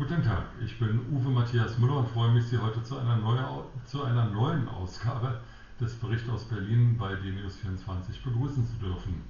[0.00, 3.66] Guten Tag, ich bin Uwe Matthias Müller und freue mich, Sie heute zu einer, neue,
[3.84, 5.42] zu einer neuen Ausgabe
[5.78, 9.22] des Berichts aus Berlin bei DNews24 begrüßen zu dürfen.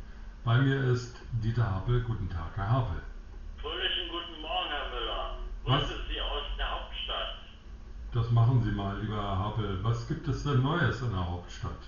[0.45, 2.03] Bei mir ist Dieter Hapel.
[2.03, 3.03] Guten Tag, Herr Hapel.
[3.61, 5.39] Fröhlichen guten Morgen, Herr Müller.
[5.65, 5.89] Was?
[5.89, 7.35] Grüße Sie aus der Hauptstadt.
[8.15, 9.83] Das machen Sie mal, lieber Herr Hapel.
[9.83, 11.83] Was gibt es denn Neues in der Hauptstadt?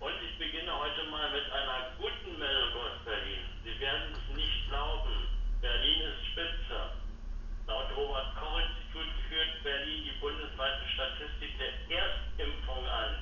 [0.00, 3.48] Und ich beginne heute mal mit einer guten Meldung aus Berlin.
[3.64, 5.24] Sie werden es nicht glauben.
[5.62, 6.92] Berlin ist Spitze.
[7.66, 8.46] Laut Robert Koch
[9.46, 13.14] Führt Berlin die bundesweite Statistik der Erstimpfung an.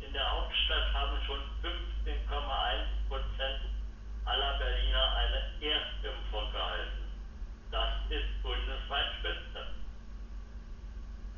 [0.00, 2.18] In der Hauptstadt haben schon 15,1
[3.08, 3.60] Prozent
[4.24, 7.06] aller Berliner eine Erstimpfung gehalten.
[7.70, 9.66] Das ist bundesweit Spitze.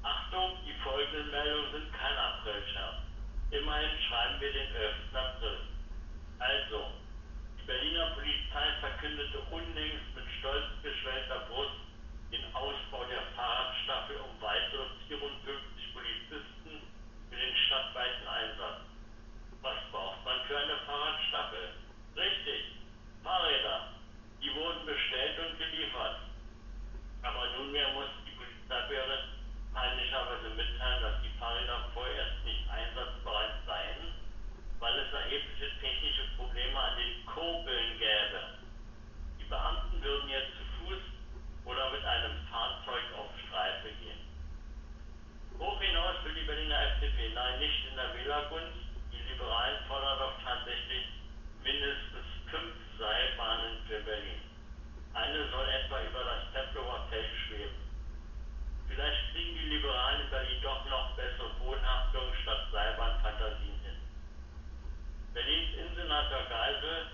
[0.02, 2.96] Achtung, die folgenden Meldungen sind kein Aprilscherz.
[3.50, 4.94] Immerhin schreiben wir den 11.
[5.12, 5.58] April.
[6.38, 6.92] Also,
[7.60, 11.90] die Berliner Polizei verkündete unlängst mit stolz geschwellter Brust
[12.30, 16.86] den Ausbau der Fahrradstaffel um weitere 54 Polizisten
[17.28, 18.86] für den stadtweiten Einsatz.
[19.62, 21.74] Was braucht man für eine Fahrradstaffel?
[22.16, 22.78] Richtig,
[23.22, 23.90] Fahrräder.
[24.42, 26.20] Die wurden bestellt und geliefert.
[27.22, 28.08] Aber nunmehr muss
[28.70, 29.24] die Polizeibehörde
[29.74, 34.14] peinlicherweise mitteilen, dass die Fahrräder vorerst nicht einsatzbereit seien,
[34.78, 38.62] weil es erhebliche technische Probleme an den Kurbeln gäbe.
[39.40, 41.02] Die Beamten würden jetzt zu Fuß
[41.64, 44.22] oder mit einem Fahrzeug auf Streife gehen.
[45.58, 48.86] Hoch hinaus will die Berliner FDP, nein, nicht in der Wählergunst.
[49.10, 51.10] Die Liberalen fordern doch tatsächlich
[51.64, 54.40] mindestens fünf Seilbahnen für Berlin.
[55.14, 57.90] Eine soll etwa über das Tempelhofer Feld schweben.
[58.90, 63.98] Vielleicht kriegen die Liberalen in Berlin doch noch bessere Wohnhaftung statt Seilbahnfantasien hin.
[65.32, 67.06] Berlins Innensenator Geisel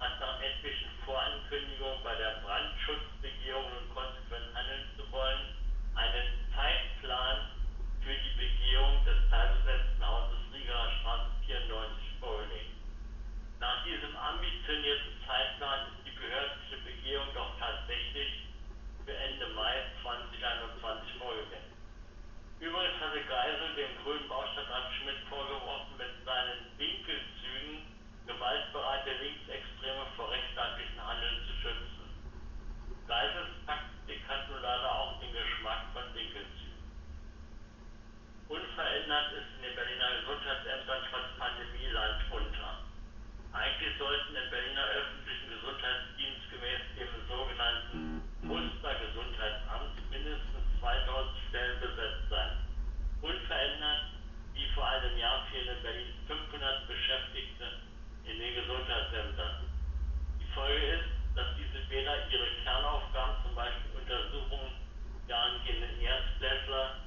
[0.00, 5.52] hat nach etlichen Vorankündigungen bei der Brandschutzbegehung nun konsequent handeln zu wollen,
[5.94, 7.52] einen Zeitplan
[8.00, 12.72] für die Begehung des teilbesetzten Hauses Riegerer Straße 94 vorgelegt.
[13.60, 18.48] Nach diesem ambitionierten Zeitplan ist die behördliche Begehung doch tatsächlich
[19.04, 19.78] für Ende Mai
[20.80, 21.68] 2021 vorgesehen.
[22.60, 27.86] Übrigens hatte Geisel dem grünen Baustadtrat Schmidt vorgeworfen, mit seinen Winkelzügen
[28.26, 32.06] gewaltbereite Linksextreme vor rechtsstaatlichen Handeln zu schützen.
[33.06, 35.17] Geisels Taktik hat nun leider auch
[51.06, 52.58] 3.000 Stellen besetzt sein.
[53.22, 54.10] Unverändert
[54.54, 57.66] wie vor einem Jahr fehlen in Berlin 500 Beschäftigte
[58.24, 59.70] in den Gesundheitsämtern.
[60.40, 64.74] Die Folge ist, dass diese weder ihre Kernaufgaben, zum Beispiel Untersuchungen
[65.28, 66.98] der angehenden Erstklässler,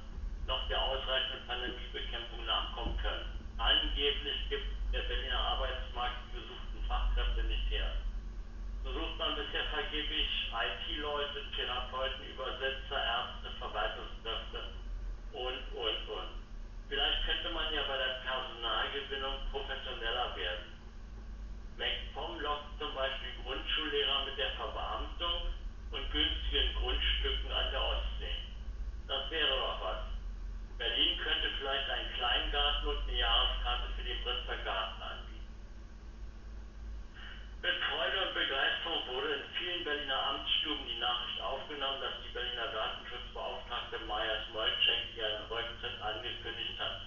[0.46, 3.28] noch der ausreichenden Pandemiebekämpfung nachkommen können.
[3.58, 7.92] Angeblich gibt der Berliner Arbeitsmarkt die gesuchten Fachkräfte nicht her.
[8.84, 13.41] So sucht man bisher vergeblich IT-Leute, Therapeuten, Übersetzer, Ärzte,
[31.62, 35.46] vielleicht einen Kleingarten und eine Jahreskarte für den Britzer Garten anbieten.
[37.62, 42.66] Mit Freude und Begeisterung wurde in vielen Berliner Amtsstuben die Nachricht aufgenommen, dass die Berliner
[42.66, 46.98] Datenschutzbeauftragte Maja Smolczek ihren Rücktritt angekündigt hat.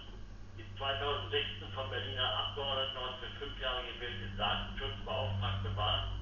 [0.55, 6.15] Die 2016 vom Berliner Abgeordneten aus für fünf Jahre gewählte Datenschutzbeauftragte war,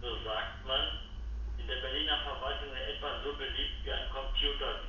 [0.00, 1.04] so sagt man,
[1.60, 4.83] in der Berliner Verwaltung etwa so beliebt wie ein Computervirus.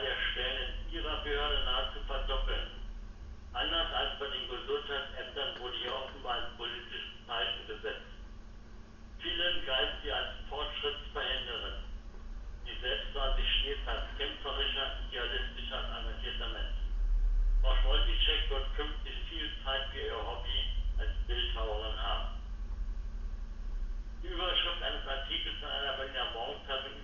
[0.00, 2.80] Der Stellen ihrer Behörde nahezu verdoppeln.
[3.52, 8.10] Anders als bei den Gesundheitsämtern wurde hier offenbar ein politisches Zeichen gesetzt.
[9.18, 11.84] Vielen galt sie als Fortschrittsverhinderin.
[12.64, 16.78] Sie selbst sah sich stets als kämpferischer, idealistischer engagierter Mensch.
[17.60, 20.58] Frau Schmolticek wird künftig viel Zeit für ihr Hobby
[20.98, 22.40] als Bildhauerin haben.
[24.22, 26.99] Die Überschrift eines Artikels in einer Berliner Morgenzeitung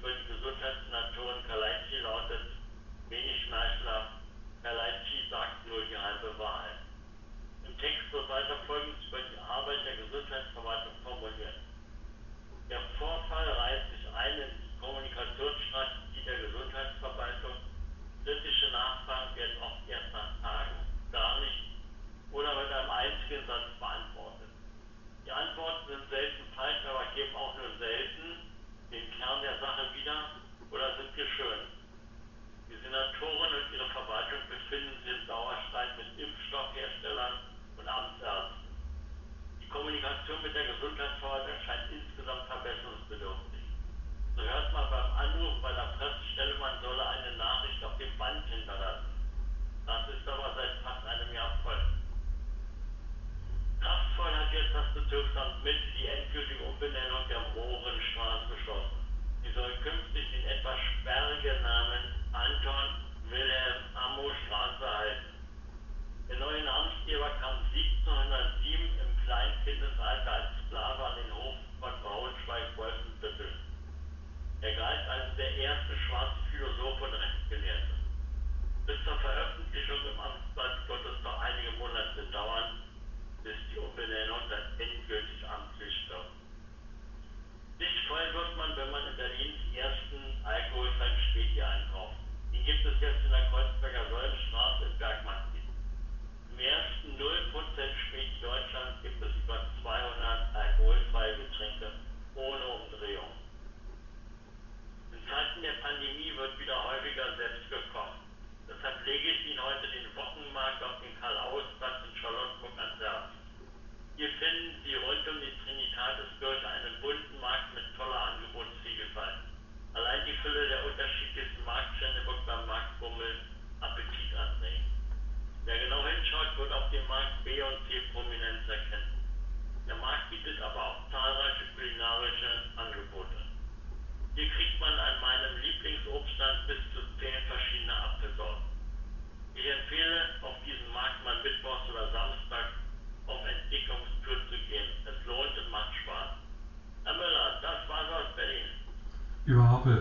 [61.46, 61.75] question uh,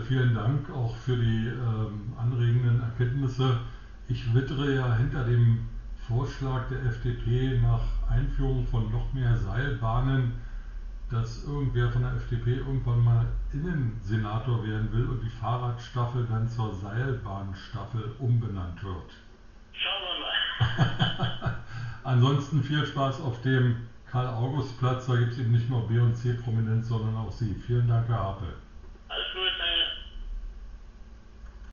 [0.06, 3.60] vielen Dank auch für die ähm, anregenden Erkenntnisse.
[4.07, 5.68] Ich wittere ja hinter dem
[6.07, 10.34] Vorschlag der FDP nach Einführung von noch mehr Seilbahnen,
[11.10, 16.74] dass irgendwer von der FDP irgendwann mal Innensenator werden will und die Fahrradstaffel dann zur
[16.74, 19.12] Seilbahnstaffel umbenannt wird.
[19.74, 20.75] Schauen wir
[21.40, 21.56] mal.
[22.04, 25.07] Ansonsten viel Spaß auf dem Karl-August-Platz.
[25.07, 27.56] Da gibt es eben nicht nur B- und C-Prominenz, sondern auch Sie.
[27.66, 28.46] Vielen Dank, Herr Harpe.
[29.10, 29.44] Alles Gute.